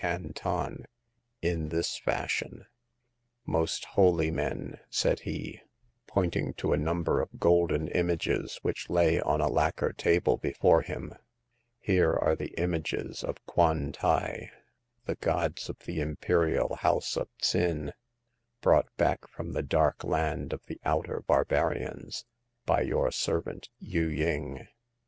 [0.01, 0.87] Can ton,
[1.43, 2.65] in this fashion:
[3.45, 5.61] Most holy men," said he,
[6.07, 10.81] pointing to a num ber of golden images which lay on a lacquer table before
[10.81, 11.13] him,"
[11.79, 14.49] here are the images of Kwan tai,
[15.05, 17.93] the gods of the Imperial House of T'sin,
[18.59, 22.25] brought back from the dark land of the Outer Barbarians
[22.65, 24.67] by your servant Yu ying.